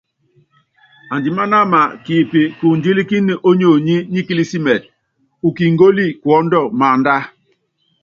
[1.13, 4.87] Andímánáma kipíkundílíkíni ónyonyi nikilísimitɛ,
[5.47, 7.15] ukíngóli kuɔ́ndɔ maánda.